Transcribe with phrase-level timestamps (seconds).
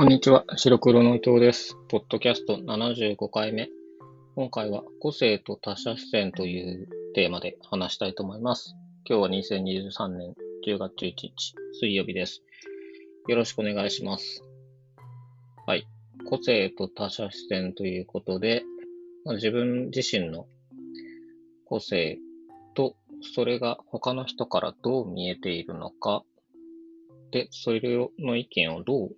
[0.00, 1.76] こんにちは、白黒の伊藤です。
[1.90, 3.68] ポッドキャスト75回目。
[4.34, 8.74] 今回は個性と他者視線というテーマで話したいと思います。
[9.04, 10.34] 今日は2023年
[10.66, 12.42] 10月11日水曜日です。
[13.28, 14.42] よろしくお願いします。
[15.66, 15.86] はい。
[16.24, 18.62] 個性と他者視線ということで、
[19.26, 20.46] まあ自分自身の
[21.66, 22.16] 個性
[22.72, 22.96] と
[23.34, 26.22] それが他の人からどう見えているのか、
[27.32, 27.82] で、それ
[28.18, 29.16] の意見をどう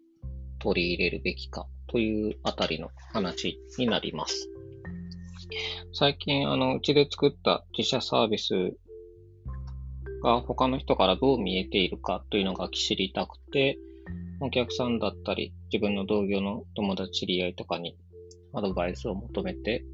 [0.62, 4.48] 取り入れるべきかというあたりの話になります。
[5.92, 8.54] 最近、あの、うちで作った自社サービス
[10.22, 13.76] が他の人からどう見えているかというのが知りたくて、
[14.40, 17.96] お客さんだったり、自分の同業の友達、知り合いとかに
[18.54, 19.84] アドバイスを求めて、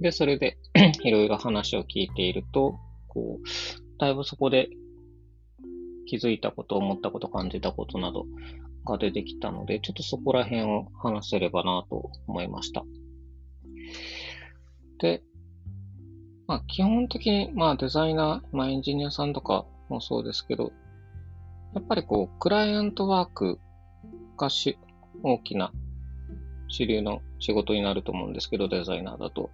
[0.00, 0.58] で、それで
[1.02, 3.48] いろいろ話を聞いていると、こう、
[3.98, 4.68] だいぶそこで
[6.06, 8.26] 気づいたこと、思ったこと、感じたことなど
[8.84, 12.84] が出てきたので、ちょっとそこら辺を話せればなと思いました。
[15.00, 15.22] で、
[16.46, 20.72] まあ基本的に、まあデザイナー、まあエンジニアさんとかもそうですけど、
[21.74, 23.58] やっぱりこう、クライアントワーク
[24.36, 24.78] がし
[25.22, 25.72] 大きな
[26.68, 29.50] 主流の仕事になると思うんですけど、デザイナーだと。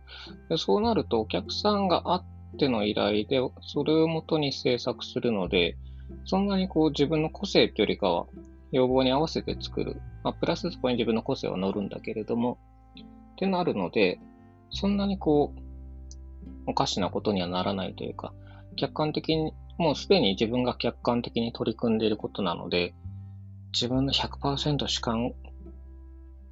[0.48, 2.24] でそうなると、お客さんがあっ
[2.58, 5.76] ての依頼で、それをもとに制作するので、
[6.24, 8.26] そんなにこう自分の個性というよりかは、
[8.74, 10.02] 要望に合わせて作る。
[10.24, 12.58] まあ、プラスそこに自分の個性は乗るんだけれども、
[13.34, 14.18] ってなるので、
[14.70, 15.60] そんなにこう、
[16.66, 18.34] おかしなことにはならないというか、
[18.74, 22.94] 客観的に、もうすでに自分が客観的に取り組んでいることなので、
[23.72, 25.32] 自分の100%主観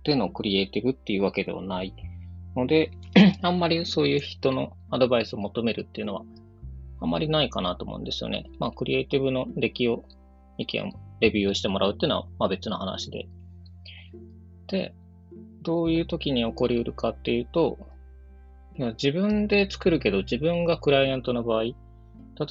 [0.05, 1.93] でのクリエイティブっていうわけではない
[2.55, 2.93] ので、
[3.43, 6.23] あんまりそういう人のアドバイスを求めるっていうのは、
[7.01, 8.45] あんまりないかなと思うんですよね。
[8.61, 10.05] まあ、クリエイティブの出来を、
[10.59, 13.29] 意見をレビューしてもらうっていうのは、まあ別の話で。
[14.67, 14.93] で、
[15.63, 17.79] どういう時に起こりうるかっていうと、
[18.79, 21.75] 自分で作るけど自分がクライアントの場合、例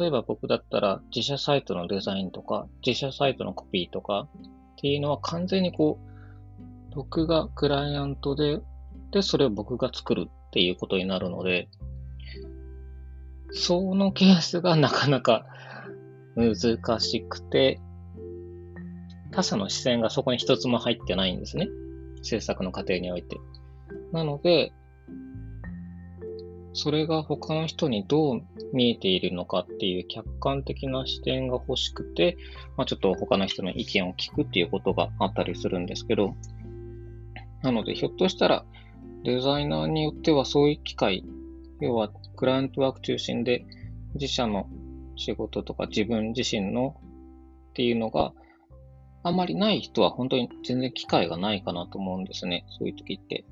[0.08, 8.62] えば僕だったら自社サイトのデザインとか、自社サイトのコピーとかっていうのは完全にこう、僕がクライアントで、
[9.12, 11.68] で、それを僕が作るっていうことになるので、
[13.52, 15.46] そのケースがなかなか
[16.36, 17.82] 難しくて、
[19.32, 21.68] 他者の視線がそこに一つも入ってないんですね。
[22.22, 23.40] 制作の過程において。
[24.12, 24.74] なので、
[26.74, 28.42] それが他の人にどう
[28.74, 32.38] 見えているのかっていう客観的な視点が欲しくて、
[32.78, 36.36] まあ、ちょっと他の人の意見を聞くっていうことがあったりするんですけど、
[37.62, 38.66] なのでひょっとしたら
[39.24, 41.24] デザイナーによってはそういう機会、
[41.80, 43.66] 要はクライアントワーク中心で
[44.16, 44.68] 自社の
[45.16, 46.96] 仕事とか自分自身の
[47.70, 48.34] っていうのが
[49.24, 52.66] あまりない人は本当に全然機会がないかなと思うんですね。
[52.70, 53.46] そういう時って。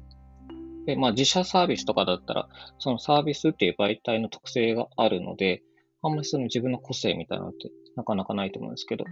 [0.85, 2.50] で、まあ自社サービスとかだったら、
[2.80, 5.62] そのサービスっていう媒体の特性があるので、
[6.02, 9.06] あんまりその自分の個性みたいなのってなかなかないと思うんですけど。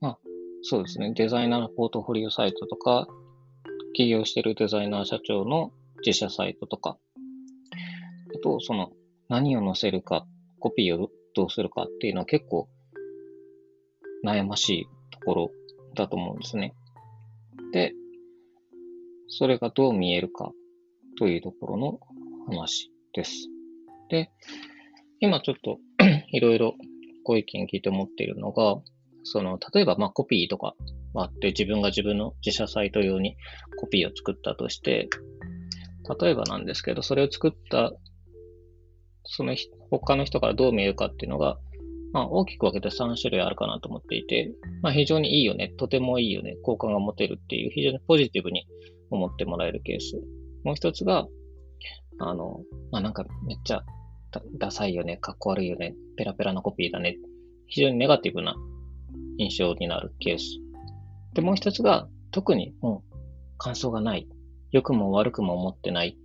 [0.00, 0.18] まあ、
[0.62, 1.12] そうですね。
[1.14, 3.06] デザイナーのポートフォリオサイトとか、
[3.92, 5.70] 起業してるデザイナー社長の
[6.04, 6.98] 自社サイトとか、
[8.34, 8.90] あと、その
[9.28, 10.26] 何を載せるか、
[10.58, 12.68] コピーをどうするかっていうのは結構
[14.24, 14.86] 悩ましい
[15.24, 15.50] ころ
[15.94, 16.74] だと思うんですね。
[17.72, 17.92] で、
[19.28, 20.52] それがどう見えるか
[21.18, 22.00] というところの
[22.48, 23.48] 話です。
[24.10, 24.30] で、
[25.20, 25.78] 今ちょっと
[26.32, 26.74] いろいろ
[27.24, 28.76] ご意見聞いて思っているのが、
[29.22, 30.74] その、例えばまあコピーとか
[31.14, 33.36] あって自分が自分の自社サイト用に
[33.78, 35.08] コピーを作ったとして、
[36.20, 37.92] 例えばなんですけど、それを作った
[39.24, 39.56] その
[39.90, 41.58] 他の人からどう見えるかっていうのが、
[42.14, 44.52] まあ、大きく分けて3種類あるかなと思っていて、
[44.82, 48.66] まあ、非常にいいよね、とてもいいよね、好感が持てるっていう非常にポジティブに
[49.10, 50.16] 思ってもらえるケース。
[50.62, 51.26] もう一つが、
[52.20, 52.60] あの、
[52.92, 53.82] まあ、なんかめっちゃ
[54.30, 57.16] ダダサいよね、かっこ悪いよね、ペラペラなコピーだね。
[57.66, 58.54] 非常にネガティブな
[59.38, 60.44] 印象になるケース。
[61.34, 63.14] で、もう一つが、特にもう
[63.58, 64.28] 感想がない。
[64.70, 66.16] 良くも悪くも思ってない。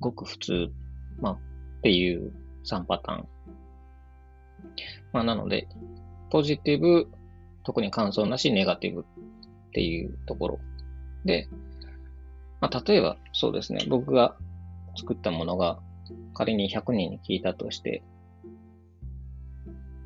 [0.00, 0.68] ごく普通。
[1.20, 2.32] まあ、っていう
[2.64, 3.35] 3パターン。
[5.12, 5.68] まあ、なので、
[6.30, 7.08] ポジティブ、
[7.64, 9.04] 特に感想なし、ネガティブっ
[9.72, 10.60] ていうところ。
[11.24, 11.48] で、
[12.60, 14.36] まあ、例えば、そうですね、僕が
[14.96, 15.78] 作ったものが
[16.34, 18.02] 仮に100人に聞いたとして、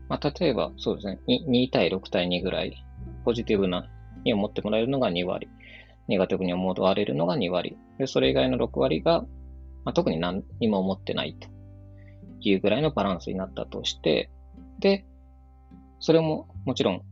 [0.08, 2.84] まあ、例えば、そうですね2、2対6対2ぐらい、
[3.24, 3.88] ポジティブな
[4.24, 5.48] に思ってもらえるのが2割、
[6.08, 9.22] ネガティブに思われるのが2割、でそれ以外の6割が、
[9.84, 11.48] まあ、特に何にも思ってないと
[12.40, 14.30] いうぐらいのバランスになったとして、
[14.80, 15.04] で、
[16.00, 17.02] それももちろん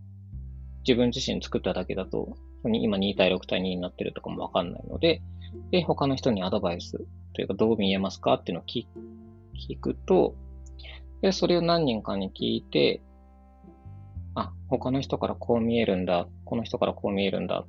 [0.87, 5.23] 自分自身作っただけだと、今2対6対2になってるとかもわかんないので、
[5.70, 6.99] で、他の人にアドバイス
[7.35, 8.87] というかどう見えますかっていうのを聞
[9.79, 10.35] くと、
[11.20, 13.03] で、それを何人かに聞いて、
[14.35, 17.67] あ、他の人からこう見えるんだ、この人からこう見えるんだ、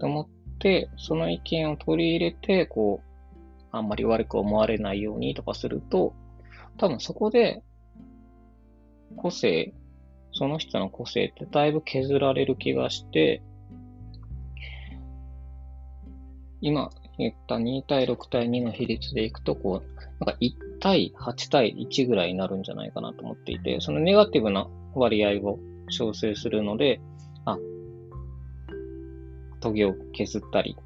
[0.00, 3.08] と思って、その意見を取り入れて、こう、
[3.70, 6.14] あんまり悪く思われないようにとかすると、
[6.78, 7.62] 多分そこで、
[9.16, 9.74] 個性、
[10.32, 13.42] その人の個性ってだいぶ削られる気がして、
[16.60, 25.58] 今言った2対6対2の比率でいくと、こう、なんか1対8対1ぐらいになるんじゃないかなと思っていて、そのネガティブな割合を
[25.90, 27.00] 調整するので、
[27.44, 27.58] あ、
[29.60, 30.76] トゲを削ったり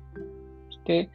[0.70, 1.10] して、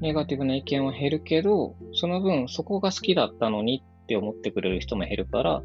[0.00, 5.62] ネガティブな意見は減るけど、その分そこが好きだったのにって思ってくれる人も減るから、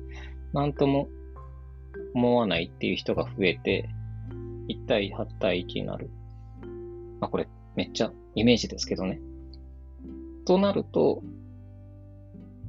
[0.54, 1.08] なんとも
[2.14, 3.90] 思わないっていう人が増えて、
[4.70, 6.10] 1対8対1になる。
[7.20, 9.20] まあこれめっちゃイメージですけどね。
[10.46, 11.22] となると、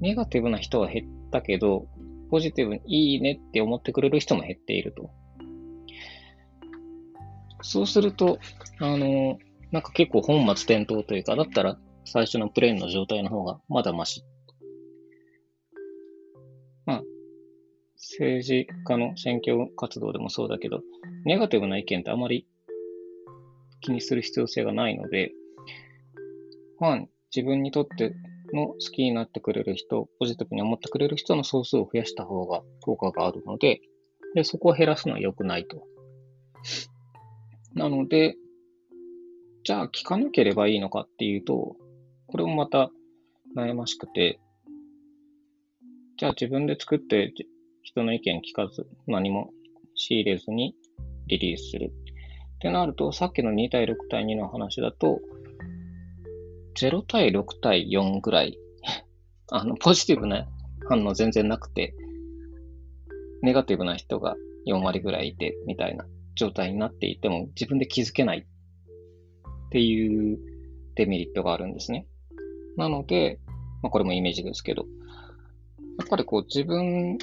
[0.01, 1.87] ネガティブな人は減ったけど、
[2.31, 5.11] ポジティブにいいねって思ってくれる人も減っていると。
[7.63, 8.39] そうすると、
[8.81, 9.39] あの、
[9.71, 14.25] なんか結構本末転倒というか、だったら最初のプレーンの状態の方がまだマシ。
[18.11, 20.81] 政治家の選挙活動でもそうだけど、
[21.27, 22.47] ネガティブな意見ってあまり
[23.81, 25.33] 気にする必要性がないので、
[26.81, 26.99] まあ、
[27.35, 28.15] 自分にとって
[28.55, 33.83] の好きになってくれる人、ポジティブに思ってくれる人の総数を増やした方が効果があるので、
[34.35, 35.87] でそこを減らすのは良くないと。
[37.75, 38.37] なので、
[39.65, 41.77] じゃあ聞かなければいいのかっていうと、
[42.27, 42.91] これもまた
[43.55, 44.41] 悩ましくて、
[46.17, 47.35] じゃあ自分で作って
[47.89, 49.51] 人の意見聞かず、何も
[49.95, 50.75] 仕入れずに
[51.27, 51.91] リリースする。
[52.57, 55.21] ってなると、さっきの2対6対2の話だと、
[56.75, 58.59] 0対6対4ぐらい、
[59.51, 60.47] あの、ポジティブな
[60.87, 61.95] 反応全然なくて、
[63.41, 64.37] ネガティブな人が
[64.67, 70.39] 4割ぐらいいて、みたいな状態になっていても、自分で気づけないっていう
[70.95, 72.07] デメリットがあるんですね。
[72.77, 73.41] なので、
[73.83, 74.85] まあ、これもイメージですけど、
[75.99, 77.17] やっぱりこう自分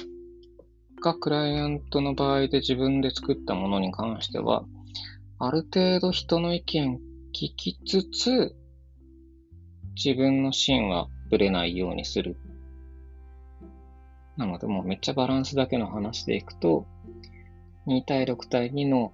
[1.02, 4.64] がクライアントの場合で自分で作ったものに関しては、
[5.38, 6.98] ある程度人の意見
[7.34, 8.56] 聞きつつ、
[9.94, 12.36] 自分の芯はぶれないようにする。
[14.36, 16.86] なのでもうめっちゃバランスだけの話でいくと、
[17.86, 19.12] 2対6対2の、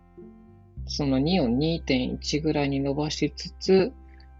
[0.87, 3.93] その2を2.1ぐらいに伸ばしつつ、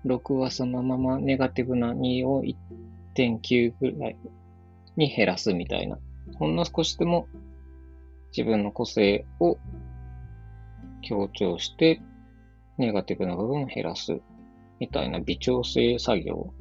[0.05, 4.17] 6はそのままネガティブな2を1.9ぐらい
[4.97, 5.99] に減らすみたいな。
[6.39, 7.29] ほんの少しでも
[8.37, 9.59] 自分の個性を
[11.03, 12.01] 強調して、
[12.79, 14.21] ネガティブな部分を減らす。
[14.81, 16.53] みたいな微調整作業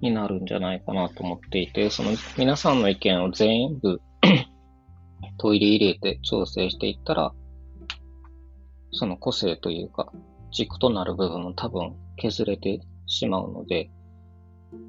[0.00, 4.00] になるんじゃないかなと思っていて、その皆さんの意見を全部
[5.36, 7.34] トイレ入れて調整していったら、
[8.92, 10.10] その個性というか、
[10.52, 13.90] 軸となる部分も多分削れてしまうので、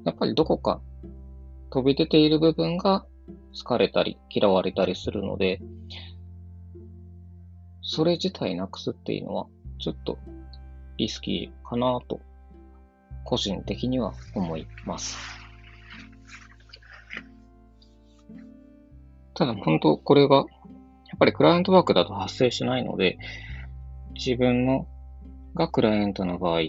[0.04, 0.80] やっぱりどこか
[1.70, 3.04] 飛び出ている部分が
[3.52, 5.60] 疲れたり嫌われたりするので、
[7.82, 9.46] それ自体なくすっていうのは、
[9.78, 10.18] ちょっと
[10.96, 12.20] リスキーかなと、
[13.24, 15.16] 個人的には思います。
[19.34, 20.46] ただ本当これが、やっ
[21.18, 23.18] ぱりクライアントワークだと発生しないので、
[24.14, 24.86] 自分の
[25.54, 26.60] がクライアントの場合、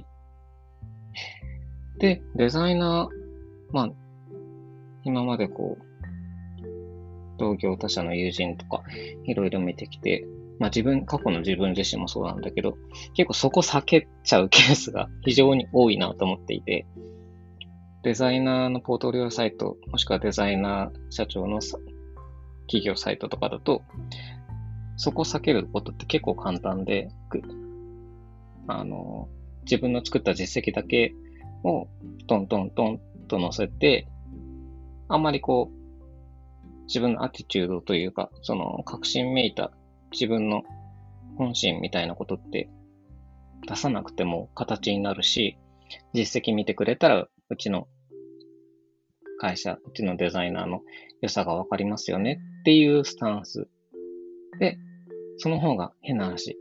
[2.00, 3.90] で、デザイナー、まあ、
[5.04, 5.93] 今までこう、
[7.38, 8.84] 同業他社の友人とか、
[9.26, 10.26] いろいろ見てきて、
[10.60, 12.78] まあ自分、過去の自分自身もそうなんだけど、
[13.14, 16.86] 結構そこ避けちゃうケースが非常に多いなと思っていて、
[18.04, 21.62] デザイナーのポートフォリオサイト、もしくはデザイナー社長の
[22.68, 23.82] 企業サイトとかだと、
[24.98, 27.10] そこ避けることって結構簡単で、
[28.68, 29.28] あの、
[29.64, 31.14] 自分の作った実績だけ
[31.64, 31.88] を
[32.28, 34.08] トントントンと載せて、
[35.08, 35.83] あんまりこう、
[36.94, 39.72] 自分のアティチュードというか、その確信めいた
[40.12, 40.62] 自分の
[41.40, 42.70] 本心みたいなことって
[43.68, 45.58] 出さなくても形になるし、
[46.14, 47.88] 実績見てくれたら、うちの
[49.40, 50.82] 会社、うちのデザイナーの
[51.20, 53.68] 良さがわかりますよねっていうスタンス。
[54.60, 54.78] で、
[55.38, 56.60] その方が変な話、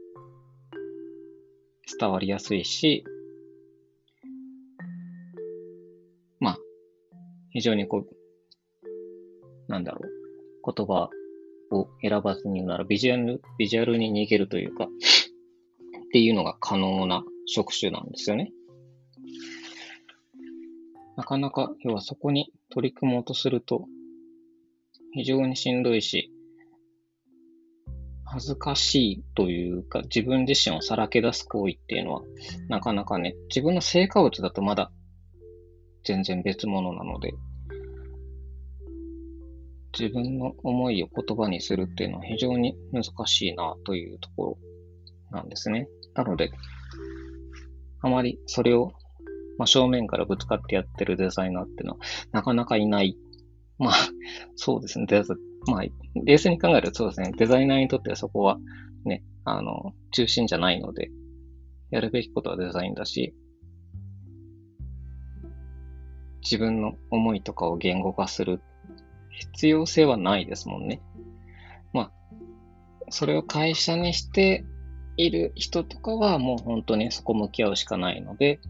[2.00, 3.04] 伝わりやすいし、
[6.40, 6.58] まあ、
[7.50, 10.21] 非常にこう、なんだろう、
[10.64, 11.11] 言葉
[11.71, 14.85] を選ばずに言うならビジュアル、ビジュアルに逃げるというか、
[16.07, 18.52] っていうのが可能な職種なんですよね。
[21.16, 23.87] なかなか、要はそこに取り組もうとすると、
[25.14, 26.33] 非常にしんどいし、
[28.25, 32.23] 恥ずかしいというか、自分自身をさらけ出す行為っていうのは、
[32.69, 34.90] なかなかね、自分の成果物だとまだ
[36.04, 37.35] 全然別物なので、
[39.99, 44.58] 自分の思いを言葉にするっていうのは非常に難しいなというとこ
[45.32, 45.88] ろなんですね。
[46.14, 46.50] なので、
[48.00, 48.92] あまりそれを、
[49.58, 51.99] まあ、正面からぶつかってやってるデザイナーっていうのは
[52.32, 53.16] なかなかいない
[53.78, 53.94] まあ、
[54.54, 55.06] そうですね。
[55.06, 55.34] デザ
[55.66, 55.82] まあ、
[56.25, 57.32] 冷静に考えるとそうですね。
[57.37, 58.58] デザイナーにとってはそこは
[59.04, 61.11] ね、あの、中心じゃないので、
[61.90, 63.34] やるべきことはデザインだし、
[66.42, 68.61] 自分の思いとかを言語化する
[69.32, 71.00] 必要性はないですもんね。
[71.92, 72.12] まあ、
[73.10, 74.64] それを会社にして
[75.16, 78.60] いる人とかはもう本当にそこ向き合うしかないので、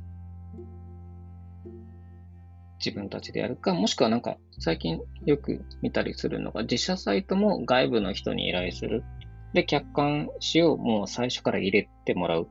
[2.84, 9.04] 自分たちでやるか、もしくはなんか最近よく見たりするのが自社サイトも外部の人に依頼する。
[9.52, 12.48] で、客観視をもう最初から入れてもらう。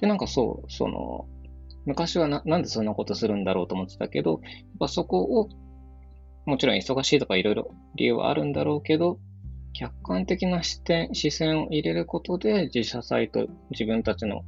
[0.00, 1.26] で、なんかそう、その、
[1.84, 4.40] 昔はななんでそんなことするんだろうと思ってたけど、やっ
[4.78, 5.48] ぱそこを、
[6.46, 9.18] もちろん忙しいとかいろいろ理由はあるんだろうけど、
[9.72, 14.42] 客観的な視点、視線を入れることで自社サイト、自分たちの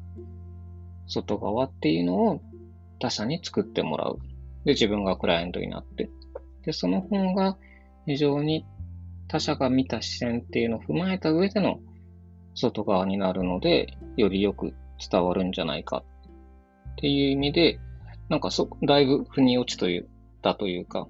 [1.07, 2.41] 外側っていうのを
[2.99, 4.19] 他社に作ってもらう。
[4.65, 6.11] で、自分がクライアントになって。
[6.65, 7.57] で、その方が
[8.07, 8.65] 非常に
[9.29, 11.81] 他者が見た視線っていうのを踏まえた上での
[12.55, 14.75] 外側になるので、よりよく
[15.11, 16.05] 伝わるんじゃないか
[16.93, 17.81] っていう意味で、
[18.29, 20.09] なんかそ、だいぶ腑に落ちという、
[20.43, 21.09] だというか、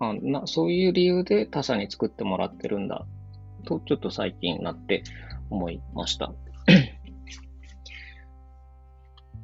[0.00, 3.06] あなそういう理由で他者に作ってもらってるんだ
[3.64, 5.04] と、ちょっと最近なって
[5.50, 6.32] 思いました。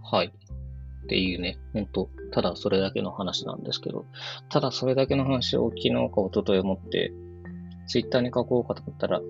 [0.02, 0.32] はい。
[1.06, 4.06] っていうね、ほんと、ただそれだけの話なんですけど、
[4.48, 7.12] ただそれだけの話を昨日か一昨日思って、
[7.86, 9.20] ツイッターに書こうかと思ったら、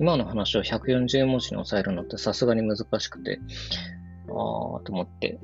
[0.00, 3.38] 今の話を140文字に抑えるのってさすがに難しくて、
[4.28, 4.32] あー
[4.82, 5.38] と思って、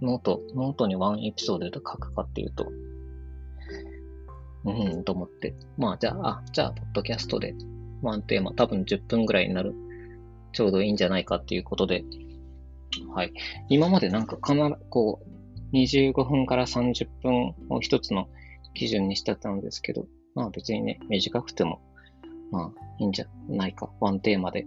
[0.00, 2.66] ノート、ノートにワンエピソードで書くかっていうと、
[4.64, 5.54] うん、と思って。
[5.78, 7.54] まあ、じゃあ、あ、じゃあ、ポッドキャストで、
[8.02, 9.74] ワンテーマ、多分10分ぐらいになる、
[10.52, 12.04] ちょうどいいんじゃないかっていうことで、
[13.14, 13.32] はい。
[13.68, 18.28] 今までなんかかな、こう、25分から30分を一つの
[18.74, 21.80] 基準にしてたんですけど、まあ別にね、短くても、
[22.50, 23.90] まあいいんじゃないか。
[24.00, 24.66] ワンテーマで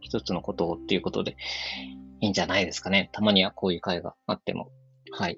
[0.00, 1.36] 一つのことをっていうことで、
[2.20, 3.10] いいんじゃないですかね。
[3.12, 4.70] たまにはこういう会があっても。
[5.10, 5.32] はい。
[5.32, 5.36] っ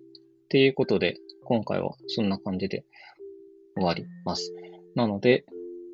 [0.48, 2.84] ていうことで、今回はそんな感じで
[3.76, 4.52] 終わります。
[4.94, 5.44] なので、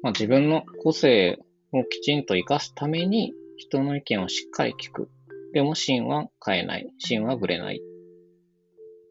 [0.02, 1.38] まあ、自分の個性
[1.72, 5.10] をきちんと活かすために、人の意見をしっかり聞く
[5.52, 6.90] でも芯は変えない。
[6.98, 7.82] 芯はぶれない。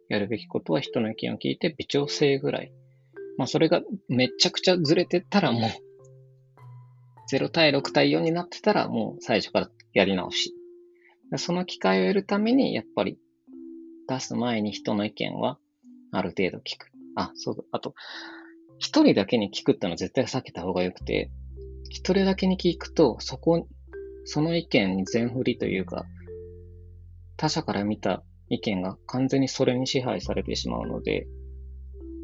[0.09, 2.71] やるべきことは人の意見を聞いて微調整ぐらい。
[3.37, 5.71] まあそれがめちゃくちゃずれてたらもう、
[7.31, 10.53] 0対6対4になってたらもう最初からやり直し。
[11.37, 13.17] その機会を得るためにやっぱり
[14.09, 15.59] 出す前に人の意見は
[16.11, 16.91] ある程度聞く。
[17.15, 17.63] あ、そうだ。
[17.71, 17.93] あと、
[18.81, 21.29] 一人だけに聞くってのは絶対避けた方がよくて、
[21.89, 23.67] 一人だけに聞くと、そこ、
[24.25, 26.05] その意見に全振りというか、
[27.37, 31.27] 他者から見た意見が完全にそれに支配されてしまうので、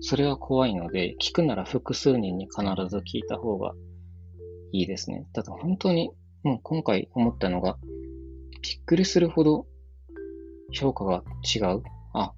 [0.01, 3.73] それは怖いので、聞くなら複数人に必ず聞いた方が
[4.71, 5.27] いいですね。
[5.33, 6.09] ただ本当に、
[6.41, 7.77] もう今回思ったのが、
[8.63, 9.67] びっくりするほど
[10.71, 11.83] 評価が違う。
[12.13, 12.33] あ、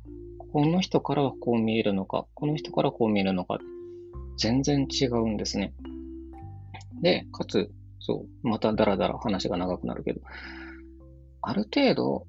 [0.52, 3.60] この人からはこう見えるのか、この人からこう見えるのか、
[4.40, 5.74] 全然違うんですね。
[7.02, 7.70] で、かつ、
[8.00, 10.22] そう、またダラダラ話が長くなるけど、
[11.42, 12.26] ある程度、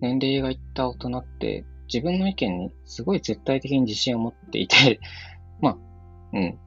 [0.00, 5.00] 年齢がいった大人って自分の意見にすごい絶対的に自信を持っていて
[5.62, 5.78] まあ、
[6.34, 6.58] うん、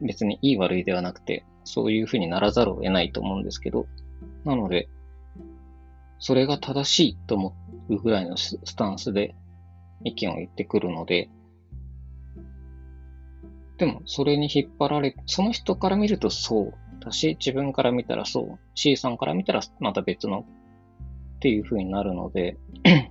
[0.00, 3.86] 別にいい悪いではなくて、そういうふうにならざるを得ないと思うんですけど、
[4.44, 4.88] なので、
[6.18, 7.54] それが正しいと思
[7.88, 9.34] うぐらいのスタンスで
[10.04, 11.28] 意見を言ってくるので、
[13.82, 16.74] でも、それに引っ張られ、その人から見るとそう
[17.04, 20.46] だし、自分から見たらそう、C さんから見たらまた別の
[21.36, 22.56] っていう風になるので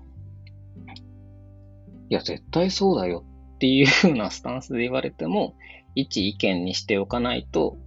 [2.09, 3.25] いや、絶対そうだよ
[3.55, 5.55] っていう風なスタンスで言われても、
[5.93, 7.77] 一意見にしておかないと、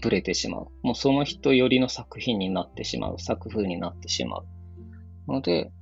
[0.00, 0.68] ブレてしまう。
[0.84, 3.18] もうその人よりの作品になってしまう。
[3.18, 4.46] 作風になってしまう。
[5.26, 5.72] ので、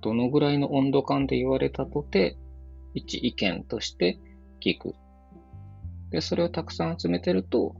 [0.00, 2.36] どのぐらいの温度感で言われたとて、
[2.94, 4.18] 一意見として
[4.60, 4.96] 聞く。
[6.12, 7.74] で、それをたくさん集めてると、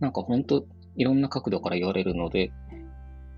[0.00, 0.66] なんか本当
[0.96, 2.52] いろんな角度から言われるので、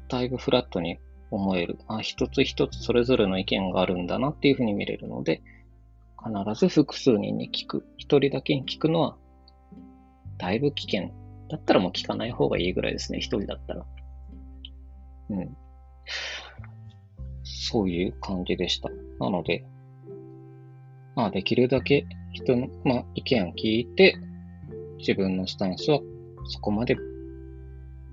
[0.09, 0.99] だいぶフラットに
[1.30, 1.78] 思える。
[1.87, 5.42] あ、一つ一つそれぞれの意見があるんだなっていうふうに見れるので、
[6.18, 7.87] 必ず複数人に聞く。
[7.99, 9.16] 一人だけに聞くのは、
[10.38, 11.11] だいぶ危険。
[11.50, 13.18] だったらもう聞かない方がいいぐらいですね。
[13.18, 13.85] 一人だったら。
[15.30, 15.56] うん。
[17.42, 18.88] そういう感じでした。
[19.18, 19.64] なので、
[21.14, 24.16] まあできるだけ人の、まあ、意見を聞いて、
[25.00, 26.00] 自分のスタンスは
[26.47, 26.97] そこまで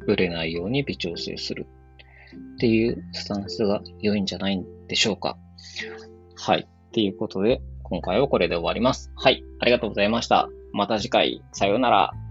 [0.05, 1.67] ぶれないように微調整する
[2.55, 5.37] っていうスタンスが良いんじゃないんでしょうか。
[6.35, 6.67] はい。
[6.67, 9.11] っていうことで、今回はこれで終わります。
[9.15, 9.43] はい。
[9.59, 10.49] ありがとうございました。
[10.73, 12.26] また次回、さようなら。